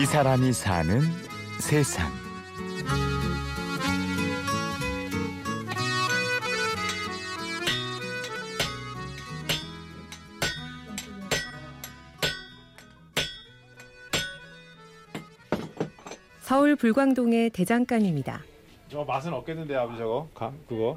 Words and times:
이 0.00 0.06
사람이 0.06 0.52
사는 0.52 1.00
세상. 1.58 2.08
서울 16.42 16.76
불광동의 16.76 17.50
대장간입니다. 17.50 18.42
저 18.88 19.02
맛은 19.02 19.32
없겠는데 19.34 19.74
아버지 19.74 19.98
저거 19.98 20.28
감 20.32 20.56
그거 20.68 20.96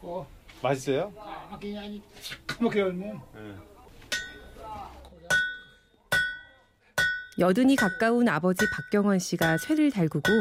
어, 0.00 0.24
맛있어요? 0.62 1.12
그냥 1.60 2.00
까맣게 2.46 2.78
열면 2.78 3.20
여든이 7.38 7.76
가까운 7.76 8.28
아버지 8.28 8.68
박경원 8.68 9.20
씨가 9.20 9.58
쇠를 9.58 9.92
달구고 9.92 10.32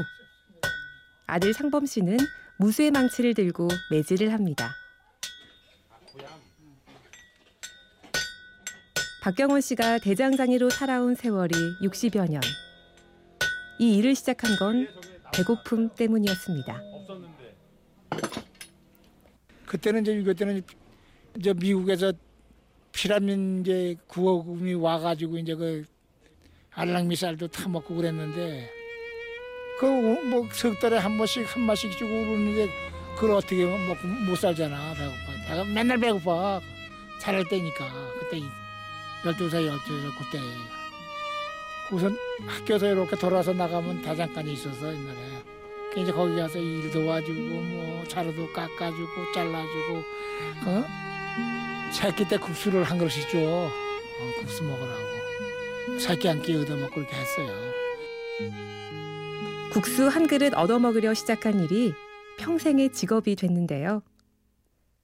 아들 1.28 1.54
상범 1.54 1.86
씨는 1.86 2.18
무쇠 2.58 2.90
망치를 2.90 3.36
들고 3.36 3.68
매질을 3.92 4.34
합니다. 4.34 4.72
박경원 9.22 9.62
씨가 9.62 10.00
대장장이로 10.00 10.72
살아온 10.72 11.14
세월이 11.14 11.54
60여 11.84 12.32
년. 12.32 12.42
이 13.78 13.98
일을 13.98 14.16
시작한 14.16 14.56
건 14.56 14.88
배고픔 15.34 15.90
때문이었습니다. 15.94 16.82
그때는 19.68 20.02
이제 20.02 20.14
6.25 20.14 20.38
때는 20.38 20.64
이제 21.38 21.54
미국에서 21.54 22.12
피라민 22.92 23.62
이제 23.62 23.96
구호금이 24.08 24.74
와가지고 24.74 25.38
이제 25.38 25.54
그 25.54 25.86
알랑 26.78 27.08
미사일도 27.08 27.48
타먹고 27.48 27.96
그랬는데 27.96 28.72
그뭐석 29.80 30.80
달에 30.80 30.98
한 30.98 31.18
번씩 31.18 31.56
한 31.56 31.64
마씩 31.64 31.92
주고 31.98 32.08
그러는데 32.08 32.70
그걸 33.16 33.32
어떻게 33.32 33.66
먹고 33.66 34.08
못 34.08 34.36
살잖아. 34.36 34.94
배고파. 34.94 35.50
내가 35.50 35.64
맨날 35.74 35.98
배고파. 35.98 36.62
살할 37.20 37.48
때니까. 37.50 37.92
그때 38.20 38.40
12살 39.24 39.68
12살 39.68 40.18
그때. 40.20 40.40
우선 41.92 42.16
학교에서 42.46 42.92
이렇게 42.92 43.16
돌아서 43.16 43.54
나가면 43.54 44.04
대장간이 44.04 44.54
있어서 44.54 44.94
옛날에. 44.94 45.18
그 45.94 46.00
이제 46.02 46.12
거기 46.12 46.36
가서 46.36 46.60
일 46.60 46.92
도와주고 46.92 47.40
뭐 47.40 48.04
자루도 48.08 48.54
깎아주고 48.54 49.32
잘라주고 49.34 50.04
어? 50.66 50.86
새끼 51.92 52.28
때 52.28 52.38
국수를 52.38 52.84
한 52.84 53.00
그릇씩 53.00 53.30
줘. 53.32 53.40
어, 53.40 53.72
국수 54.40 54.64
먹으라고 54.64 55.27
새끼 56.00 56.28
한끼 56.28 56.56
얻어먹고 56.56 56.96
그렇게 56.96 57.16
했어요 57.16 57.50
국수 59.72 60.08
한 60.08 60.28
그릇 60.28 60.54
얻어먹으려 60.54 61.14
시작한 61.14 61.60
일이 61.64 61.94
평생의 62.40 62.94
직업이 62.94 63.36
됐는데요. 63.36 64.02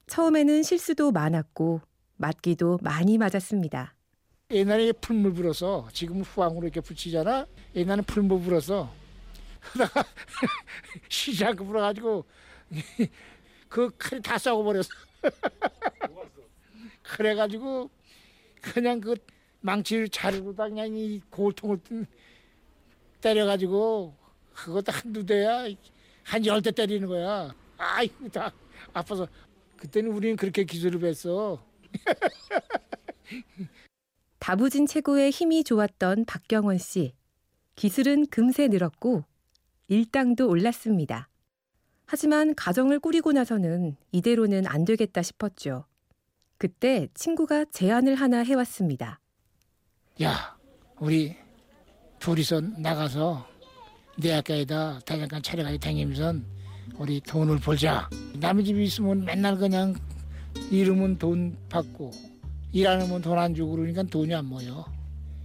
처음에는 0.08 0.64
실수도 0.64 1.12
많았고 1.12 1.82
맞기도 2.18 2.80
많이 2.82 3.18
맞았습니다. 3.18 3.96
옛날에 4.52 4.92
풀물 4.94 5.34
불어서 5.34 5.88
지금 5.94 6.22
후황으로 6.22 6.64
이렇게 6.68 6.80
붙이잖아 6.80 7.46
옛날에 7.76 8.02
풀물 8.02 8.42
불어서 8.42 8.92
그러다가 9.60 10.04
쉬지 11.10 11.44
않고 11.46 11.66
불어가지고 11.66 12.26
그 13.70 13.90
칼이 13.98 14.22
다 14.22 14.38
썩어버렸어 14.38 14.90
그래가지고 17.04 17.90
그냥 18.62 19.02
그 19.02 19.16
망치를 19.64 20.10
자르고다 20.10 20.68
그냥 20.70 20.94
이 20.96 21.22
골통을 21.30 21.80
때려가지고 23.22 24.14
그것도 24.54 24.92
한두 24.92 25.26
대야 25.26 25.66
한 26.24 26.46
열 26.46 26.62
대 26.62 26.72
때리는 26.72 27.08
거야 27.08 27.54
아이고 27.78 28.30
다 28.30 28.52
아파서 28.94 29.28
그때는 29.78 30.12
우리는 30.12 30.36
그렇게 30.36 30.64
기술을 30.66 31.00
뱄어 31.00 31.64
다부진 34.40 34.86
최고의 34.88 35.32
힘이 35.32 35.64
좋았던 35.64 36.26
박경원 36.26 36.78
씨. 36.78 37.14
기술은 37.76 38.28
금세 38.28 38.68
늘었고 38.68 39.24
일당도 39.88 40.48
올랐습니다. 40.50 41.30
하지만 42.06 42.54
가정을 42.56 43.00
꾸리고 43.00 43.32
나서는 43.32 43.96
이대로는 44.12 44.68
안 44.68 44.84
되겠다 44.86 45.22
싶었죠. 45.22 45.86
그때 46.58 47.08
친구가 47.14 47.66
제안을 47.72 48.16
하나 48.16 48.40
해왔습니다. 48.44 49.20
야, 50.22 50.56
우리 51.00 51.36
둘이서 52.20 52.62
나가서 52.78 53.48
대학가에다 54.22 55.00
대장간 55.06 55.42
차려가지고 55.42 55.80
다니면서 55.80 56.34
우리 56.98 57.20
돈을 57.22 57.60
벌자. 57.60 58.08
남의 58.36 58.64
집에 58.66 58.84
있으면 58.84 59.26
맨날 59.26 59.58
그냥 59.58 59.96
이름은 60.70 61.18
돈 61.18 61.58
받고 61.70 62.12
일안 62.72 63.02
하면 63.02 63.22
돈 63.22 63.38
안 63.38 63.56
주고 63.56 63.72
그러니까 63.72 64.04
돈이 64.04 64.34
안 64.34 64.46
모여. 64.46 64.86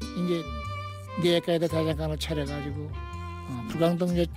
이제 0.03 0.43
대학가에다 1.23 1.67
대장간을 1.67 2.19
차려가지고 2.19 2.91
어, 2.93 3.67
불광동 3.71 4.19
옆 4.19 4.29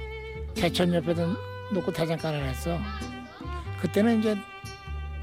개천 0.56 0.94
옆에다 0.94 1.28
놓고 1.74 1.92
대장간을 1.92 2.48
했어. 2.50 2.78
그때는 3.82 4.20
이제 4.20 4.36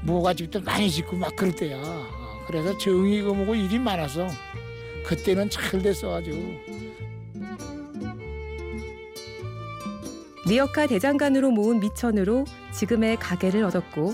모가집도 0.03 0.61
많이 0.61 0.89
짓고 0.89 1.17
막 1.17 1.35
그럴 1.35 1.53
때야. 1.55 1.77
어, 1.81 2.45
그래서 2.47 2.77
정이고 2.77 3.33
뭐고 3.33 3.55
일이 3.55 3.79
많아서 3.79 4.27
그때는 5.05 5.49
잘 5.49 5.81
됐어가지고 5.81 6.37
리어카 10.47 10.87
대장간으로 10.87 11.51
모은 11.51 11.79
미천으로 11.79 12.45
지금의 12.73 13.17
가게를 13.17 13.63
얻었고 13.63 14.13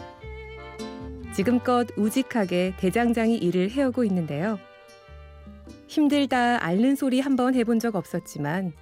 지금껏 1.34 1.88
우직하게 1.98 2.74
대장장이 2.78 3.38
일을 3.38 3.72
해오고 3.72 4.04
있는데요. 4.06 4.58
힘들다 5.88 6.64
앓는 6.64 6.96
소리 6.96 7.20
한번 7.20 7.56
해본 7.56 7.80
적 7.80 7.96
없었지만 7.96 8.74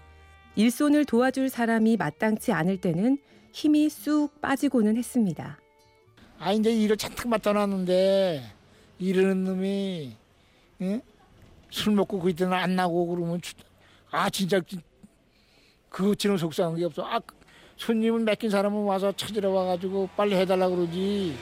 일손을 0.55 1.05
도와줄 1.05 1.49
사람이 1.49 1.97
마땅치 1.97 2.51
않을 2.51 2.77
때는 2.77 3.17
힘이 3.51 3.89
쑥 3.89 4.29
빠지고는 4.41 4.97
했습니다. 4.97 5.59
아 6.39 6.51
이제 6.51 6.71
일을 6.71 6.97
잔뜩 6.97 7.27
맡아놨는데 7.27 8.43
이러는 8.99 9.43
놈이 9.43 10.15
응? 10.81 11.01
술 11.73 11.95
먹고 11.95 12.19
그 12.19 12.29
이때는 12.29 12.53
안 12.53 12.75
나고 12.75 13.07
그러면 13.07 13.41
주- 13.41 13.55
아 14.11 14.29
진짜 14.29 14.59
진- 14.61 14.79
그것처럼 15.89 16.37
속상한 16.37 16.75
게 16.77 16.85
없어. 16.85 17.03
아 17.03 17.19
손님을 17.77 18.19
맡긴 18.19 18.51
사람은 18.51 18.83
와서 18.83 19.11
찾으러 19.11 19.49
와가지고 19.49 20.09
빨리 20.15 20.35
해달라 20.35 20.69
그러지. 20.69 21.33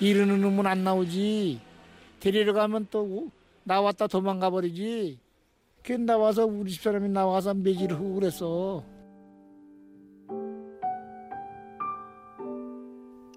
이러는 0.00 0.40
놈은 0.40 0.64
안 0.64 0.84
나오지. 0.84 1.60
데리러 2.20 2.52
가면 2.52 2.86
또 2.92 3.02
오- 3.02 3.30
나왔다 3.64 4.06
도망가 4.06 4.48
버리지. 4.48 5.18
그 5.82 5.92
나와서 5.92 6.46
우리 6.46 6.70
집 6.70 6.82
사람이 6.82 7.08
나와서 7.08 7.52
매질을 7.52 7.96
하고 7.96 8.14
그랬어. 8.14 8.84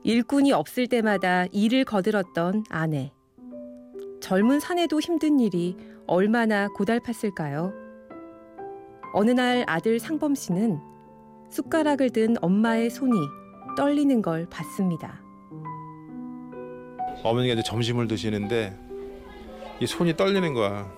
일꾼이 0.03 0.51
없을 0.51 0.85
때마다 0.85 1.45
일을 1.51 1.83
거들었던 1.83 2.65
아내. 2.69 3.11
젊은 4.23 4.61
사내도 4.61 5.01
힘든 5.01 5.41
일이 5.41 5.75
얼마나 6.07 6.69
고달팠을까요? 6.69 7.73
어느 9.13 9.31
날 9.31 9.65
아들 9.67 9.99
상범 9.99 10.33
씨는 10.33 10.79
숟가락을 11.49 12.09
든 12.09 12.37
엄마의 12.41 12.89
손이 12.89 13.17
떨리는 13.75 14.21
걸 14.21 14.47
봤습니다. 14.49 15.21
어머니가 17.21 17.55
이제 17.55 17.63
점심을 17.63 18.07
드시는데 18.07 18.79
이 19.81 19.85
손이 19.85 20.15
떨리는 20.15 20.53
거야. 20.53 20.89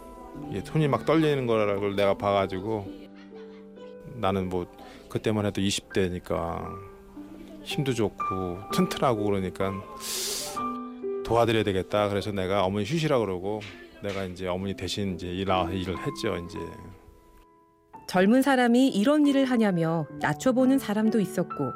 이 0.52 0.62
손이 0.64 0.88
막 0.88 1.08
떨리는 1.08 1.48
거라고 1.48 1.96
내가 1.96 2.14
봐가지고 2.14 2.86
나는 4.18 4.50
뭐 4.50 4.68
그때만 5.10 5.48
해도 5.48 5.62
20대니까 5.62 6.64
힘도 7.64 7.92
좋고 7.92 8.70
튼튼하고 8.72 9.24
그러니까 9.24 9.74
도와드려야 11.26 11.64
되겠다. 11.64 12.08
그래서 12.08 12.32
내가 12.32 12.64
어머니 12.64 12.86
쉬시라 12.86 13.20
그러고 13.20 13.60
내가 14.02 14.24
이제 14.24 14.48
어머니 14.48 14.76
대신 14.76 15.16
이제 15.16 15.28
일 15.28 15.48
일을 15.50 15.98
했죠. 15.98 16.38
이제 16.38 16.60
젊은 18.08 18.42
사람이 18.42 18.90
이런 18.90 19.26
일을 19.26 19.46
하냐며 19.46 20.06
낮춰보는 20.22 20.78
사람도 20.78 21.20
있었고 21.20 21.72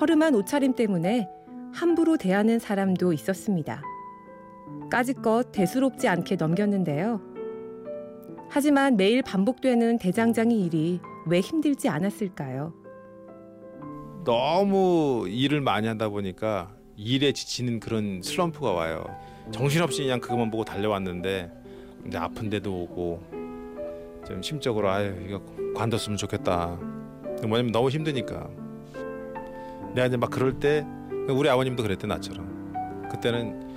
허름한 0.00 0.34
옷차림 0.34 0.74
때문에 0.74 1.28
함부로 1.72 2.16
대하는 2.16 2.58
사람도 2.58 3.12
있었습니다. 3.12 3.82
까짓것 4.90 5.52
대수롭지 5.52 6.08
않게 6.08 6.36
넘겼는데요. 6.36 7.20
하지만 8.50 8.96
매일 8.96 9.22
반복되는 9.22 9.98
대장장이 9.98 10.64
일이 10.64 11.00
왜 11.26 11.40
힘들지 11.40 11.88
않았을까요? 11.88 12.74
너무 14.24 15.26
일을 15.28 15.60
많이 15.60 15.86
하다 15.86 16.08
보니까 16.10 16.74
일에 16.96 17.32
지치는 17.32 17.80
그런 17.80 18.22
슬럼프가 18.22 18.72
와요. 18.72 19.04
정신없이 19.50 20.02
그냥 20.02 20.20
그것만 20.20 20.50
보고 20.50 20.64
달려왔는데 20.64 21.50
이제 22.06 22.18
아픈 22.18 22.50
데도 22.50 22.72
오고 22.82 24.22
좀 24.26 24.42
심적으로 24.42 24.90
아유 24.90 25.14
이거 25.26 25.42
관뒀으면 25.74 26.16
좋겠다. 26.16 26.78
뭐냐면 27.46 27.72
너무 27.72 27.88
힘드니까. 27.88 28.48
내가 29.94 30.06
이제 30.06 30.16
막 30.16 30.30
그럴 30.30 30.58
때 30.58 30.86
우리 31.28 31.48
아버님도 31.48 31.82
그랬대 31.82 32.06
나처럼. 32.06 33.08
그때는 33.10 33.72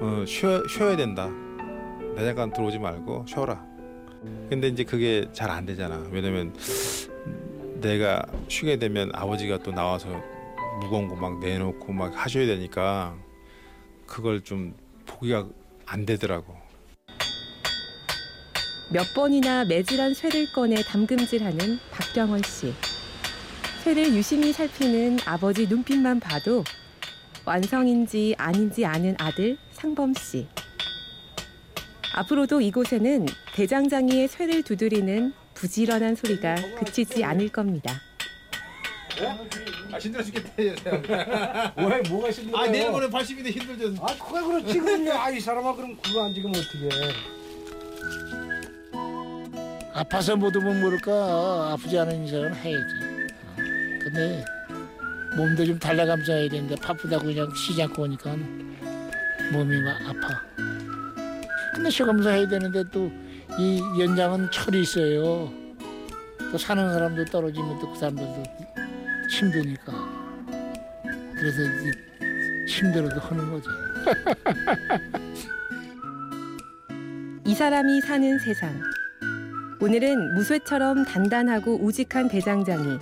어, 0.00 0.24
쉬어, 0.26 0.62
쉬어야 0.68 0.96
된다. 0.96 1.28
내 2.16 2.24
잠깐 2.24 2.52
들어오지 2.52 2.78
말고 2.78 3.24
쉬어라. 3.26 3.64
근데 4.48 4.68
이제 4.68 4.84
그게 4.84 5.26
잘 5.32 5.50
안 5.50 5.64
되잖아. 5.66 6.02
왜냐면 6.10 6.54
내가 7.80 8.22
쉬게 8.48 8.76
되면 8.78 9.10
아버지가 9.14 9.58
또 9.58 9.72
나와서 9.72 10.08
무거운 10.80 11.08
거 11.08 11.14
막 11.16 11.38
내놓고 11.38 11.92
막 11.92 12.12
하셔야 12.14 12.46
되니까 12.46 13.14
그걸 14.06 14.42
좀 14.42 14.74
보기가 15.06 15.46
안 15.86 16.06
되더라고. 16.06 16.56
몇 18.92 19.14
번이나 19.14 19.64
매질한 19.64 20.14
쇠를 20.14 20.50
꺼내 20.52 20.82
담금질하는 20.82 21.78
박경원 21.92 22.42
씨. 22.42 22.74
쇠를 23.84 24.12
유심히 24.14 24.52
살피는 24.52 25.18
아버지 25.26 25.66
눈빛만 25.68 26.18
봐도 26.20 26.64
완성인지 27.44 28.34
아닌지 28.36 28.84
아는 28.84 29.14
아들 29.18 29.56
상범 29.72 30.14
씨. 30.14 30.46
앞으로도 32.14 32.60
이곳에는 32.60 33.26
대장장이의 33.54 34.26
쇠를 34.28 34.62
두드리는 34.64 35.32
부지런한 35.54 36.16
소리가 36.16 36.56
그치지 36.78 37.22
않을 37.24 37.48
겁니다. 37.50 37.92
아 39.92 39.98
힘들어 39.98 40.22
죽겠다. 40.24 40.52
왜 41.76 42.02
뭐가 42.08 42.30
힘들어? 42.30 42.58
아 42.58 42.66
내일 42.66 42.90
모레 42.90 43.08
80인데 43.08 43.50
힘들죠. 43.50 43.94
아 44.04 44.14
그게 44.16 44.40
그렇지 44.46 44.78
그럼요. 44.80 45.12
아이 45.12 45.40
사람아 45.40 45.74
그럼 45.74 45.96
그거 46.02 46.24
안 46.24 46.34
지금 46.34 46.50
어떻게? 46.50 46.88
아파서 49.92 50.36
못 50.36 50.54
오면 50.56 50.80
모를까 50.80 51.72
아프지 51.72 51.98
않은 51.98 52.24
이상은 52.26 52.54
해야지. 52.54 52.94
어. 53.04 53.58
근데 54.02 54.44
몸도 55.36 55.64
좀 55.66 55.78
달래가면서 55.78 56.32
해야 56.32 56.48
되는데 56.48 56.74
바쁘다고 56.76 57.24
그냥 57.24 57.52
쉬지 57.54 57.82
않고 57.82 58.02
오니까 58.02 58.34
몸이 59.52 59.80
막 59.82 59.96
아파. 60.08 60.42
근데 61.74 61.90
쉬가면서 61.90 62.30
해야 62.30 62.48
되는데 62.48 62.84
또 62.90 63.10
이 63.58 63.80
연장은 63.98 64.48
철이 64.52 64.80
있어요. 64.82 65.52
또 66.52 66.56
사는 66.56 66.92
사람도 66.92 67.24
떨어지면 67.26 67.80
또 67.80 67.92
그 67.92 67.98
사람들도 67.98 68.42
힘드니까. 69.30 69.92
그래서 71.34 71.62
이제 71.62 71.92
힘들어도 72.66 73.20
하는 73.20 73.50
거지. 73.50 73.68
이 77.46 77.54
사람이 77.54 78.00
사는 78.02 78.38
세상. 78.38 78.80
오늘은 79.80 80.34
무쇠처럼 80.34 81.04
단단하고 81.04 81.76
우직한 81.82 82.28
대장장이 82.28 82.98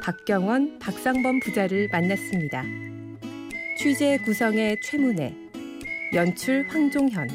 박경원, 0.00 0.78
박상범 0.78 1.40
부자를 1.40 1.88
만났습니다. 1.90 2.62
취재 3.78 4.18
구성의 4.18 4.80
최문혜, 4.82 5.34
연출 6.14 6.66
황종현, 6.68 7.28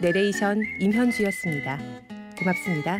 내레이션 0.00 0.62
임현주였습니다. 0.80 1.78
고맙습니다. 2.38 2.98